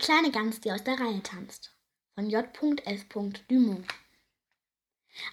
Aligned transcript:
kleine 0.00 0.30
Gans, 0.32 0.60
die 0.60 0.72
aus 0.72 0.82
der 0.82 0.98
Reihe 0.98 1.22
tanzt. 1.22 1.72
Von 2.14 2.28
J.F. 2.28 3.06
Dumont. 3.48 3.86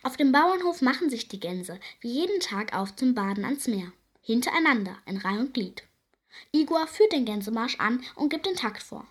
Auf 0.04 0.18
dem 0.18 0.32
Bauernhof 0.32 0.82
machen 0.82 1.10
sich 1.10 1.28
die 1.28 1.40
Gänse 1.40 1.80
wie 2.02 2.12
jeden 2.12 2.40
Tag 2.40 2.76
auf 2.76 2.96
zum 2.96 3.16
Baden 3.16 3.46
ans 3.46 3.68
Meer. 3.68 3.92
Hintereinander, 4.22 4.98
in 5.06 5.18
Reih 5.18 5.40
und 5.40 5.54
Glied. 5.54 5.84
Igor 6.52 6.86
führt 6.88 7.14
den 7.14 7.26
Gänsemarsch 7.26 7.80
an 7.80 8.04
und 8.16 8.30
gibt 8.30 8.46
den 8.46 8.56
Takt 8.56 8.84
vor. 8.84 9.08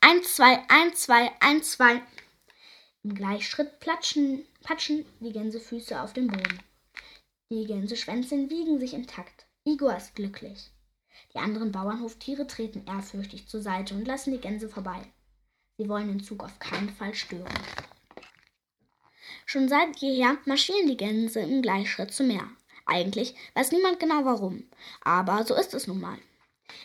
Eins, 0.00 0.36
zwei, 0.36 0.62
eins, 0.68 1.02
zwei, 1.02 1.32
eins, 1.40 1.72
zwei. 1.72 2.02
Im 3.02 3.14
Gleichschritt 3.14 3.80
platschen, 3.80 4.46
patschen 4.62 5.06
die 5.20 5.32
Gänsefüße 5.32 6.00
auf 6.00 6.12
den 6.12 6.28
Boden. 6.28 6.60
Die 7.50 7.66
Gänseschwänzchen 7.66 8.50
wiegen 8.50 8.78
sich 8.78 8.92
im 8.92 9.06
Takt. 9.06 9.46
Igor 9.64 9.96
ist 9.96 10.14
glücklich. 10.14 10.70
Die 11.34 11.38
anderen 11.38 11.70
Bauernhoftiere 11.70 12.46
treten 12.46 12.84
ehrfürchtig 12.86 13.48
zur 13.48 13.62
Seite 13.62 13.94
und 13.94 14.06
lassen 14.06 14.32
die 14.32 14.40
Gänse 14.40 14.68
vorbei. 14.68 15.00
Sie 15.76 15.88
wollen 15.88 16.08
den 16.08 16.22
Zug 16.22 16.42
auf 16.42 16.58
keinen 16.58 16.90
Fall 16.90 17.14
stören. 17.14 17.48
Schon 19.46 19.68
seit 19.68 19.96
jeher 19.98 20.38
marschieren 20.44 20.88
die 20.88 20.96
Gänse 20.96 21.40
im 21.40 21.62
Gleichschritt 21.62 22.12
zum 22.12 22.28
Meer. 22.28 22.48
Eigentlich 22.86 23.34
weiß 23.54 23.72
niemand 23.72 24.00
genau 24.00 24.24
warum, 24.24 24.64
aber 25.02 25.44
so 25.44 25.54
ist 25.54 25.74
es 25.74 25.86
nun 25.86 26.00
mal. 26.00 26.18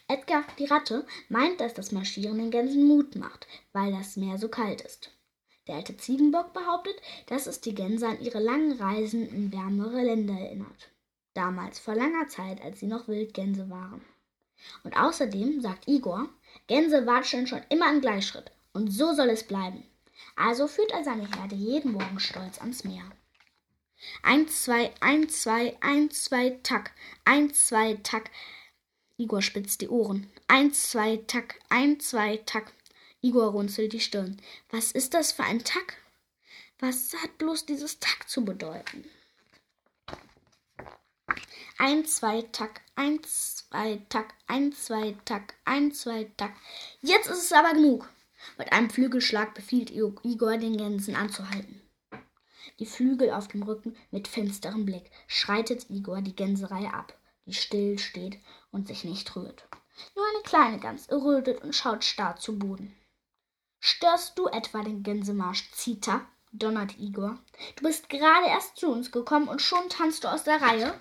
Edgar, 0.07 0.43
die 0.59 0.65
Ratte, 0.65 1.05
meint, 1.29 1.59
dass 1.59 1.73
das 1.73 1.91
Marschieren 1.91 2.37
den 2.37 2.51
Gänsen 2.51 2.87
Mut 2.87 3.15
macht, 3.15 3.47
weil 3.73 3.91
das 3.91 4.15
Meer 4.15 4.37
so 4.37 4.47
kalt 4.47 4.81
ist. 4.81 5.11
Der 5.67 5.75
alte 5.75 5.97
Ziegenbock 5.97 6.53
behauptet, 6.53 6.95
dass 7.27 7.47
es 7.47 7.61
die 7.61 7.73
Gänse 7.73 8.07
an 8.07 8.21
ihre 8.21 8.39
langen 8.39 8.73
Reisen 8.79 9.27
in 9.27 9.51
wärmere 9.51 10.03
Länder 10.03 10.35
erinnert. 10.35 10.91
Damals 11.33 11.79
vor 11.79 11.95
langer 11.95 12.27
Zeit, 12.27 12.61
als 12.61 12.79
sie 12.79 12.87
noch 12.87 13.07
Wildgänse 13.07 13.69
waren. 13.69 14.01
Und 14.83 14.97
außerdem 14.97 15.61
sagt 15.61 15.87
Igor, 15.87 16.29
Gänse 16.67 17.05
watscheln 17.05 17.47
schon 17.47 17.63
immer 17.69 17.89
im 17.91 18.01
Gleichschritt. 18.01 18.51
Und 18.73 18.89
so 18.91 19.13
soll 19.13 19.29
es 19.29 19.47
bleiben. 19.47 19.83
Also 20.35 20.67
führt 20.67 20.91
er 20.91 21.03
seine 21.03 21.27
Herde 21.27 21.55
jeden 21.55 21.93
Morgen 21.93 22.19
stolz 22.19 22.59
ans 22.59 22.83
Meer. 22.83 23.03
Eins, 24.23 24.63
zwei, 24.63 24.93
eins, 24.99 25.41
zwei, 25.41 25.77
eins, 25.81 26.25
zwei, 26.25 26.59
tack, 26.63 26.91
eins, 27.23 27.67
zwei, 27.67 27.95
tack. 28.03 28.31
Igor 29.17 29.41
spitzt 29.41 29.81
die 29.81 29.89
Ohren. 29.89 30.29
Eins, 30.47 30.89
zwei, 30.91 31.17
tack, 31.27 31.59
eins, 31.69 32.09
zwei, 32.09 32.37
tack. 32.45 32.73
Igor 33.25 33.47
runzelt 33.47 33.93
die 33.93 33.99
Stirn. 33.99 34.39
Was 34.69 34.91
ist 34.91 35.15
das 35.15 35.31
für 35.31 35.43
ein 35.43 35.63
Tack? 35.63 35.97
Was 36.77 37.15
hat 37.15 37.39
bloß 37.39 37.65
dieses 37.65 37.99
Tack 37.99 38.29
zu 38.29 38.45
bedeuten? 38.45 39.03
Ein, 41.79 42.05
zwei, 42.05 42.43
Tack, 42.43 42.81
eins, 42.95 43.64
zwei, 43.75 44.01
Tack, 44.07 44.33
eins, 44.47 44.85
zwei, 44.85 45.17
Tack, 45.25 45.53
eins, 45.65 45.99
zwei, 45.99 46.31
Tack. 46.37 46.53
Jetzt 47.01 47.27
ist 47.27 47.43
es 47.43 47.51
aber 47.51 47.73
genug. 47.73 48.09
Mit 48.57 48.71
einem 48.71 48.89
Flügelschlag 48.89 49.53
befiehlt 49.53 49.91
Igor 49.91 50.57
den 50.57 50.77
Gänsen 50.77 51.13
anzuhalten. 51.17 51.81
Die 52.79 52.85
Flügel 52.85 53.31
auf 53.31 53.49
dem 53.49 53.63
Rücken 53.63 53.97
mit 54.11 54.29
finsterem 54.29 54.85
Blick 54.85 55.11
schreitet 55.27 55.89
Igor 55.89 56.21
die 56.21 56.35
Gänserei 56.35 56.87
ab, 56.87 57.17
die 57.45 57.53
still 57.53 57.99
steht 57.99 58.39
und 58.71 58.87
sich 58.87 59.03
nicht 59.03 59.35
rührt. 59.35 59.67
Nur 60.15 60.25
eine 60.33 60.43
kleine 60.43 60.79
Gans 60.79 61.07
errötet 61.07 61.61
und 61.61 61.75
schaut 61.75 62.05
starr 62.05 62.37
zu 62.37 62.57
Boden. 62.57 62.95
Störst 63.81 64.39
du 64.39 64.47
etwa 64.47 64.83
den 64.83 65.03
Gänsemarsch, 65.03 65.69
Zita? 65.73 66.25
donnert 66.53 66.97
Igor. 66.97 67.37
Du 67.75 67.83
bist 67.83 68.07
gerade 68.07 68.47
erst 68.47 68.77
zu 68.77 68.89
uns 68.89 69.11
gekommen 69.11 69.49
und 69.49 69.61
schon 69.61 69.89
tanzt 69.89 70.23
du 70.23 70.29
aus 70.29 70.45
der 70.45 70.61
Reihe. 70.61 70.93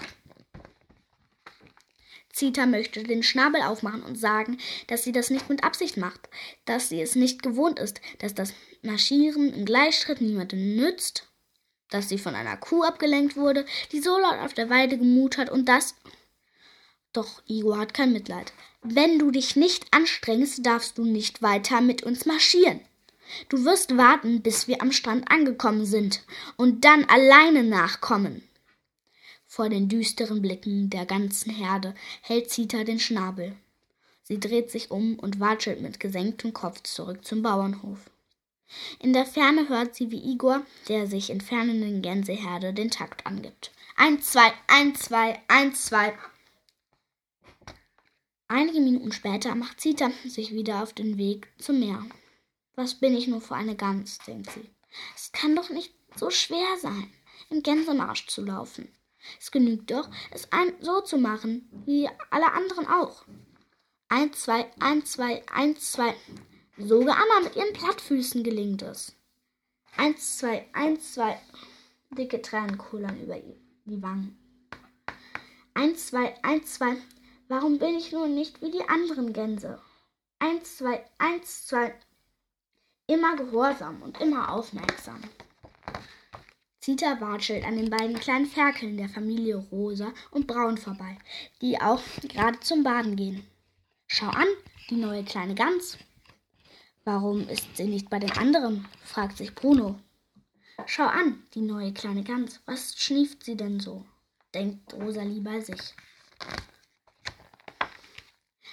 Zita 2.34 2.66
möchte 2.66 3.04
den 3.04 3.22
Schnabel 3.22 3.62
aufmachen 3.62 4.02
und 4.02 4.18
sagen, 4.18 4.58
dass 4.88 5.04
sie 5.04 5.12
das 5.12 5.30
nicht 5.30 5.48
mit 5.48 5.62
Absicht 5.62 5.96
macht, 5.96 6.28
dass 6.64 6.88
sie 6.88 7.00
es 7.00 7.14
nicht 7.14 7.42
gewohnt 7.42 7.78
ist, 7.78 8.00
dass 8.18 8.34
das 8.34 8.52
Marschieren 8.82 9.54
im 9.54 9.64
Gleichschritt 9.64 10.20
niemandem 10.20 10.74
nützt, 10.74 11.28
dass 11.90 12.08
sie 12.08 12.18
von 12.18 12.34
einer 12.34 12.56
Kuh 12.56 12.82
abgelenkt 12.82 13.36
wurde, 13.36 13.64
die 13.92 14.00
so 14.00 14.18
laut 14.18 14.40
auf 14.40 14.52
der 14.52 14.68
Weide 14.68 14.98
gemut 14.98 15.38
hat 15.38 15.48
und 15.48 15.68
das. 15.68 15.94
Doch 17.12 17.40
Igor 17.46 17.78
hat 17.78 17.94
kein 17.94 18.12
Mitleid. 18.12 18.52
Wenn 18.82 19.20
du 19.20 19.30
dich 19.30 19.54
nicht 19.54 19.86
anstrengst, 19.92 20.66
darfst 20.66 20.98
du 20.98 21.04
nicht 21.04 21.40
weiter 21.40 21.80
mit 21.80 22.02
uns 22.02 22.26
marschieren. 22.26 22.80
Du 23.48 23.64
wirst 23.64 23.96
warten, 23.96 24.42
bis 24.42 24.66
wir 24.66 24.82
am 24.82 24.90
Strand 24.90 25.30
angekommen 25.30 25.86
sind 25.86 26.24
und 26.56 26.84
dann 26.84 27.04
alleine 27.04 27.62
nachkommen. 27.62 28.42
Vor 29.54 29.68
den 29.68 29.88
düsteren 29.88 30.42
Blicken 30.42 30.90
der 30.90 31.06
ganzen 31.06 31.48
Herde 31.54 31.94
hält 32.22 32.50
Zita 32.50 32.82
den 32.82 32.98
Schnabel. 32.98 33.54
Sie 34.24 34.40
dreht 34.40 34.68
sich 34.68 34.90
um 34.90 35.16
und 35.16 35.38
watschelt 35.38 35.80
mit 35.80 36.00
gesenktem 36.00 36.52
Kopf 36.52 36.82
zurück 36.82 37.24
zum 37.24 37.42
Bauernhof. 37.42 38.10
In 38.98 39.12
der 39.12 39.24
Ferne 39.24 39.68
hört 39.68 39.94
sie, 39.94 40.10
wie 40.10 40.32
Igor, 40.32 40.66
der 40.88 41.06
sich 41.06 41.30
entfernenden 41.30 42.02
Gänseherde, 42.02 42.74
den 42.74 42.90
Takt 42.90 43.28
angibt. 43.28 43.70
Eins, 43.94 44.32
zwei, 44.32 44.52
eins, 44.66 45.02
zwei, 45.02 45.40
eins, 45.46 45.84
zwei. 45.84 46.18
Einige 48.48 48.80
Minuten 48.80 49.12
später 49.12 49.54
macht 49.54 49.80
Zita 49.80 50.10
sich 50.24 50.52
wieder 50.52 50.82
auf 50.82 50.94
den 50.94 51.16
Weg 51.16 51.46
zum 51.58 51.78
Meer. 51.78 52.04
Was 52.74 52.96
bin 52.96 53.16
ich 53.16 53.28
nur 53.28 53.40
für 53.40 53.54
eine 53.54 53.76
Gans, 53.76 54.18
denkt 54.26 54.50
sie. 54.50 54.68
Es 55.14 55.30
kann 55.30 55.54
doch 55.54 55.70
nicht 55.70 55.94
so 56.16 56.30
schwer 56.30 56.76
sein, 56.82 57.08
im 57.50 57.62
Gänsemarsch 57.62 58.26
zu 58.26 58.44
laufen. 58.44 58.88
Es 59.40 59.50
genügt 59.50 59.90
doch, 59.90 60.08
es 60.30 60.50
ein 60.52 60.72
so 60.80 61.00
zu 61.00 61.18
machen, 61.18 61.68
wie 61.86 62.08
alle 62.30 62.52
anderen 62.52 62.86
auch. 62.86 63.24
Eins, 64.08 64.42
zwei, 64.42 64.70
eins, 64.78 65.12
zwei, 65.12 65.42
eins, 65.52 65.92
zwei. 65.92 66.14
Sogar 66.76 67.16
Anna 67.16 67.48
mit 67.48 67.56
ihren 67.56 67.72
Plattfüßen 67.72 68.42
gelingt 68.44 68.82
es. 68.82 69.16
Eins, 69.96 70.38
zwei, 70.38 70.68
eins, 70.72 71.14
zwei. 71.14 71.40
Dicke 72.10 72.42
Tränen 72.42 72.78
kullern 72.78 73.20
über 73.20 73.36
die 73.84 74.02
Wangen. 74.02 74.38
Eins, 75.74 76.08
zwei, 76.08 76.34
eins, 76.42 76.74
zwei. 76.74 76.96
Warum 77.48 77.78
bin 77.78 77.96
ich 77.96 78.12
nun 78.12 78.34
nicht 78.34 78.62
wie 78.62 78.70
die 78.70 78.88
anderen 78.88 79.32
Gänse? 79.32 79.80
Eins, 80.38 80.76
zwei, 80.78 81.04
eins, 81.18 81.66
zwei. 81.66 81.94
Immer 83.06 83.36
gehorsam 83.36 84.02
und 84.02 84.20
immer 84.20 84.50
aufmerksam. 84.52 85.20
Zita 86.84 87.18
watschelt 87.18 87.64
an 87.64 87.76
den 87.76 87.88
beiden 87.88 88.20
kleinen 88.20 88.44
Ferkeln 88.44 88.98
der 88.98 89.08
Familie 89.08 89.56
Rosa 89.56 90.12
und 90.30 90.46
Braun 90.46 90.76
vorbei, 90.76 91.16
die 91.62 91.80
auch 91.80 92.02
gerade 92.28 92.60
zum 92.60 92.82
Baden 92.82 93.16
gehen. 93.16 93.42
Schau 94.06 94.26
an, 94.26 94.46
die 94.90 94.96
neue 94.96 95.24
kleine 95.24 95.54
Gans. 95.54 95.96
Warum 97.04 97.48
ist 97.48 97.74
sie 97.78 97.86
nicht 97.86 98.10
bei 98.10 98.18
den 98.18 98.32
anderen? 98.32 98.86
fragt 99.02 99.38
sich 99.38 99.54
Bruno. 99.54 99.98
Schau 100.84 101.06
an, 101.06 101.42
die 101.54 101.62
neue 101.62 101.94
kleine 101.94 102.22
Gans. 102.22 102.60
Was 102.66 102.94
schnieft 102.98 103.44
sie 103.44 103.56
denn 103.56 103.80
so? 103.80 104.04
denkt 104.52 104.92
Rosalie 104.92 105.40
bei 105.40 105.62
sich. 105.62 105.94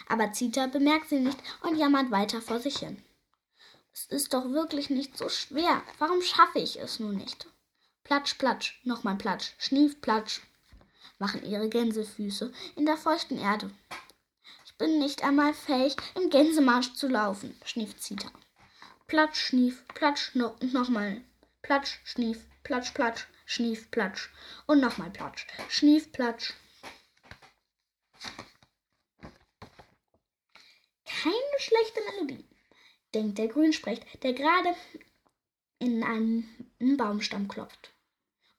Aber 0.10 0.34
Zita 0.34 0.68
bemerkt 0.68 1.08
sie 1.08 1.22
nicht 1.22 1.40
und 1.62 1.78
jammert 1.78 2.12
weiter 2.12 2.42
vor 2.42 2.60
sich 2.60 2.80
hin. 2.80 3.02
Es 3.94 4.06
ist 4.08 4.34
doch 4.34 4.52
wirklich 4.52 4.90
nicht 4.90 5.18
so 5.18 5.30
schwer. 5.30 5.82
Warum 5.98 6.22
schaffe 6.22 6.60
ich 6.60 6.78
es 6.78 7.00
nun 7.00 7.16
nicht? 7.16 7.48
Platsch, 8.04 8.34
platsch, 8.38 8.82
nochmal 8.84 9.16
platsch, 9.16 9.54
schnief, 9.58 10.02
platsch, 10.02 10.42
machen 11.18 11.46
ihre 11.46 11.70
Gänsefüße 11.70 12.52
in 12.76 12.86
der 12.86 12.98
feuchten 12.98 13.38
Erde. 13.38 13.72
Ich 14.66 14.76
bin 14.78 15.00
nicht 15.00 15.24
einmal 15.24 15.54
fähig, 15.54 15.96
im 16.16 16.30
Gänsemarsch 16.30 16.94
zu 16.94 17.08
laufen, 17.08 17.56
schnief 17.64 17.98
Zita. 18.00 18.30
Platsch, 19.08 19.40
schnief, 19.40 19.86
platsch, 19.94 20.34
no, 20.34 20.56
nochmal. 20.62 21.22
Platsch, 21.62 22.02
schnief, 22.04 22.48
platsch, 22.64 22.92
platsch, 22.92 23.28
schnief, 23.46 23.90
platsch. 23.92 24.30
Und 24.66 24.82
nochmal 24.82 25.12
platsch, 25.12 25.46
schnief, 25.70 26.12
platsch. 26.12 26.54
Keine 31.06 31.60
schlechte 31.60 32.02
Melodie, 32.10 32.46
denkt 33.14 33.38
der 33.38 33.48
Grünsprecht, 33.48 34.06
der 34.24 34.34
gerade 34.34 34.76
in 35.78 36.04
einen 36.04 36.98
Baumstamm 36.98 37.48
klopft 37.48 37.94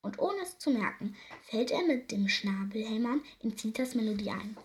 und 0.02 0.18
ohne 0.18 0.42
es 0.42 0.58
zu 0.58 0.70
merken, 0.70 1.16
fällt 1.44 1.70
er 1.70 1.82
mit 1.82 2.10
dem 2.10 2.28
Schnabelhämmern 2.28 3.22
in 3.40 3.56
Zitas 3.56 3.94
Melodie 3.94 4.30
ein. 4.30 4.56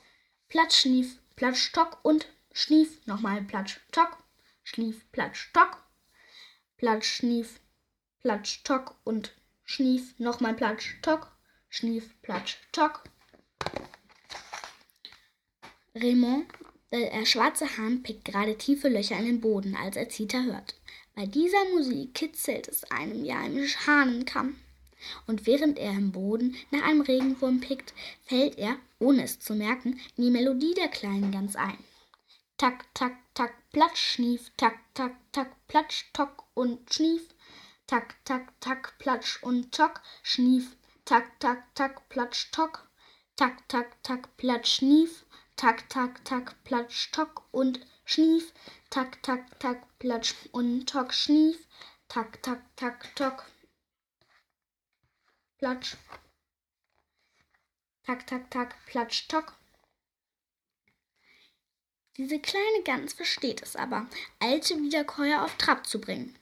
Platsch, 0.49 0.81
schnief, 0.81 1.19
platsch, 1.35 1.71
tock 1.71 1.99
und 2.01 2.27
schnief, 2.51 3.05
nochmal 3.05 3.41
platsch, 3.43 3.79
tock, 3.91 4.17
schnief, 4.63 5.05
platsch, 5.11 5.51
tock, 5.53 5.83
platsch, 6.77 7.07
schnief, 7.07 7.59
platsch, 8.21 8.63
tock 8.63 8.95
und 9.03 9.33
schnief, 9.63 10.17
nochmal 10.17 10.55
platsch, 10.55 10.97
tock, 11.01 11.31
schnief, 11.69 12.13
platsch, 12.21 12.57
tock. 12.71 13.03
Raymond, 15.95 16.47
äh, 16.91 17.09
der 17.11 17.25
schwarze 17.25 17.77
Hahn, 17.77 18.03
pickt 18.03 18.25
gerade 18.25 18.57
tiefe 18.57 18.89
Löcher 18.89 19.17
in 19.17 19.25
den 19.25 19.41
Boden, 19.41 19.75
als 19.75 19.95
er 19.95 20.09
Zita 20.09 20.41
hört. 20.41 20.75
Bei 21.15 21.25
dieser 21.25 21.65
Musik 21.73 22.13
kitzelt 22.13 22.67
es 22.67 22.83
einem 22.85 23.25
ja 23.25 23.43
im 23.43 23.57
Hahnenkamm 23.57 24.55
und 25.27 25.45
während 25.45 25.77
er 25.77 25.91
im 25.91 26.11
Boden 26.11 26.55
nach 26.71 26.83
einem 26.83 27.01
Regenwurm 27.01 27.59
pickt, 27.59 27.93
fällt 28.25 28.57
er, 28.57 28.77
ohne 28.99 29.23
es 29.23 29.39
zu 29.39 29.55
merken, 29.55 29.99
in 30.15 30.23
die 30.23 30.31
Melodie 30.31 30.73
der 30.73 30.87
kleinen 30.87 31.31
Gans 31.31 31.55
ein. 31.55 31.77
tak, 32.57 32.85
tak, 32.95 33.15
tak, 33.35 33.53
platsch, 33.71 34.13
schnief, 34.13 34.49
tak, 34.57 34.79
tak, 34.95 35.15
tak, 35.31 35.49
platsch, 35.67 36.05
tock 36.11 36.43
und 36.55 36.91
schnief, 36.91 37.21
tak, 37.85 38.15
tak, 38.25 38.51
tak, 38.59 38.97
platsch 38.97 39.43
und 39.43 39.71
tock, 39.71 40.01
schnief, 40.23 40.75
tak, 41.05 41.39
tak, 41.39 41.63
tak, 41.75 42.09
platsch, 42.09 42.51
tock, 42.51 42.89
tak, 43.35 43.67
tak, 43.67 44.01
tak, 44.01 44.35
platsch, 44.37 44.77
schnief, 44.77 45.25
tak, 45.55 45.87
tak, 45.89 46.25
tak, 46.25 46.63
platsch, 46.63 47.11
tock 47.11 47.43
und 47.51 47.79
schnief, 48.05 48.51
tak, 48.89 49.21
tak, 49.21 49.59
tak, 49.59 49.99
platsch 49.99 50.33
und 50.51 50.89
tock, 50.89 51.13
schnief, 51.13 51.67
tak, 52.07 52.41
tak, 52.41 52.63
tak, 52.75 53.15
tock, 53.15 53.45
platsch, 55.57 55.97
tak, 58.05 58.27
tak, 58.27 58.49
tak, 58.49 58.75
platsch, 58.85 59.27
tock. 59.27 59.53
Diese 62.17 62.39
kleine 62.39 62.83
Gans 62.83 63.13
versteht 63.13 63.61
es 63.61 63.75
aber, 63.75 64.07
alte 64.39 64.75
Wiederkäuer 64.77 65.43
auf 65.43 65.55
Trab 65.57 65.85
zu 65.85 65.99
bringen. 65.99 66.35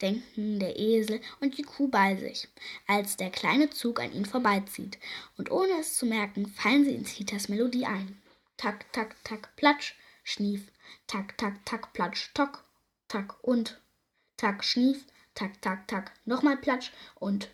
Denken 0.00 0.58
der 0.58 0.78
Esel 0.78 1.20
und 1.40 1.58
die 1.58 1.62
Kuh 1.62 1.86
bei 1.86 2.16
sich, 2.16 2.48
als 2.88 3.16
der 3.16 3.30
kleine 3.30 3.70
Zug 3.70 4.00
an 4.00 4.12
ihnen 4.12 4.26
vorbeizieht, 4.26 4.98
und 5.36 5.50
ohne 5.50 5.78
es 5.78 5.96
zu 5.96 6.06
merken, 6.06 6.46
fallen 6.46 6.84
sie 6.84 6.94
in 6.94 7.04
Zitas 7.04 7.48
Melodie 7.48 7.86
ein. 7.86 8.20
Tak, 8.56 8.90
tak, 8.92 9.14
tak, 9.22 9.54
platsch, 9.54 9.94
schnief, 10.24 10.72
tak, 11.06 11.36
tak, 11.38 11.64
tak, 11.64 11.92
platsch, 11.92 12.32
tock, 12.34 12.64
tak 13.06 13.42
und 13.44 13.80
tak, 14.36 14.64
schnief, 14.64 15.04
tak, 15.34 15.60
tak, 15.62 15.86
tak, 15.86 16.12
nochmal 16.24 16.56
platsch 16.56 16.90
und 17.14 17.48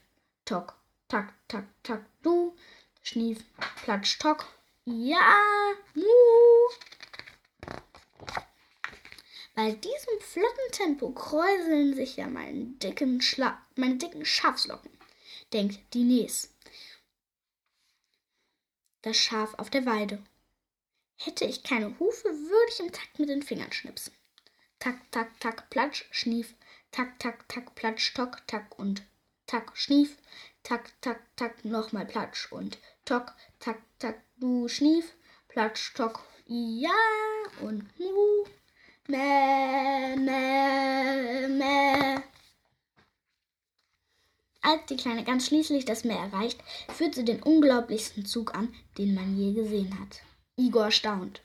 tock, 0.46 0.77
tak, 1.08 1.34
tak, 1.48 1.66
tak, 1.82 2.04
du, 2.22 2.56
schnief, 3.02 3.38
platsch, 3.82 4.18
tock, 4.18 4.46
ja, 4.84 5.74
mu. 5.94 6.02
Bei 9.54 9.72
diesem 9.72 10.20
flotten 10.20 10.70
Tempo 10.70 11.10
kräuseln 11.10 11.94
sich 11.94 12.16
ja 12.16 12.28
meine 12.28 12.66
dicken, 12.66 13.20
Schla 13.20 13.60
meine 13.74 13.96
dicken 13.96 14.24
Schafslocken, 14.24 14.90
denkt 15.52 15.80
die 15.94 16.04
Nes. 16.04 16.54
Das 19.02 19.16
Schaf 19.16 19.54
auf 19.54 19.70
der 19.70 19.84
Weide. 19.84 20.22
Hätte 21.16 21.44
ich 21.44 21.64
keine 21.64 21.98
Hufe, 21.98 22.28
würde 22.28 22.72
ich 22.72 22.80
im 22.80 22.92
Takt 22.92 23.18
mit 23.18 23.28
den 23.28 23.42
Fingern 23.42 23.72
schnipsen. 23.72 24.12
Tak, 24.78 25.10
tak, 25.10 25.40
tak, 25.40 25.70
platsch, 25.70 26.04
schnief. 26.12 26.54
Tak, 26.92 27.18
tak, 27.18 27.48
tak, 27.48 27.74
platsch, 27.74 28.14
tock, 28.14 28.46
tak 28.46 28.78
und 28.78 29.02
tak, 29.48 29.76
schnief. 29.76 30.16
Tak, 30.62 30.92
tak, 31.00 31.20
tak, 31.34 31.64
nochmal 31.64 32.06
platsch 32.06 32.52
und 32.52 32.78
tock, 33.04 33.32
tak, 33.58 33.80
tak, 33.98 34.22
du 34.36 34.68
schnief. 34.68 35.14
Platsch, 35.48 35.94
tock, 35.94 36.24
ja 36.46 36.90
und 37.60 37.82
mu. 37.98 38.44
Mäh, 39.08 40.16
mäh, 40.16 41.48
mäh. 41.48 42.20
Als 44.60 44.84
die 44.90 44.96
kleine 44.96 45.24
Gans 45.24 45.46
schließlich 45.46 45.86
das 45.86 46.04
Meer 46.04 46.18
erreicht, 46.18 46.62
führt 46.94 47.14
sie 47.14 47.24
den 47.24 47.42
unglaublichsten 47.42 48.26
Zug 48.26 48.54
an, 48.54 48.74
den 48.98 49.14
man 49.14 49.34
je 49.34 49.54
gesehen 49.54 49.98
hat. 49.98 50.20
Igor 50.56 50.90
staunt. 50.90 51.40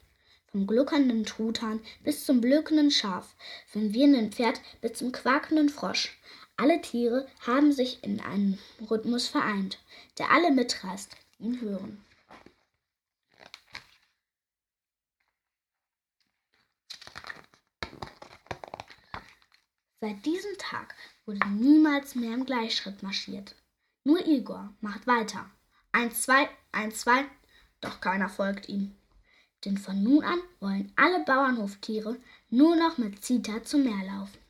Vom 0.51 0.67
gluckernden 0.67 1.23
Truthahn 1.23 1.79
bis 2.03 2.25
zum 2.25 2.41
blökenden 2.41 2.91
Schaf, 2.91 3.35
vom 3.67 3.93
wiehernden 3.93 4.31
Pferd 4.33 4.59
bis 4.81 4.93
zum 4.93 5.13
quakenden 5.13 5.69
Frosch. 5.69 6.19
Alle 6.55 6.81
Tiere 6.81 7.27
haben 7.45 7.71
sich 7.71 8.03
in 8.03 8.19
einem 8.19 8.59
Rhythmus 8.89 9.27
vereint, 9.27 9.79
der 10.17 10.31
alle 10.31 10.51
mitreißt, 10.51 11.15
ihn 11.39 11.59
hören. 11.61 12.03
Seit 19.99 20.25
diesem 20.25 20.57
Tag 20.57 20.93
wurde 21.25 21.47
niemals 21.47 22.13
mehr 22.15 22.33
im 22.33 22.45
Gleichschritt 22.45 23.01
marschiert. 23.03 23.55
Nur 24.03 24.25
Igor 24.27 24.73
macht 24.81 25.07
weiter. 25.07 25.49
Eins, 25.93 26.23
zwei, 26.23 26.49
eins, 26.73 26.99
zwei, 26.99 27.25
doch 27.79 28.01
keiner 28.01 28.27
folgt 28.27 28.67
ihm. 28.67 28.95
Denn 29.63 29.77
von 29.77 30.03
nun 30.03 30.23
an 30.23 30.39
wollen 30.59 30.91
alle 30.97 31.23
Bauernhoftiere 31.23 32.17
nur 32.49 32.75
noch 32.75 32.97
mit 32.97 33.23
Zita 33.23 33.63
zum 33.63 33.83
Meer 33.83 34.05
laufen. 34.05 34.42